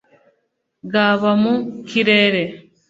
[0.87, 1.55] byaba mu
[1.87, 2.43] kirere